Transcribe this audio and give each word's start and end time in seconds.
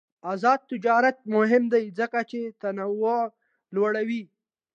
آزاد 0.33 0.59
تجارت 0.71 1.17
مهم 1.35 1.63
دی 1.73 1.85
ځکه 1.99 2.19
چې 2.29 2.39
تنوع 2.61 3.21
لوړوی. 3.75 4.23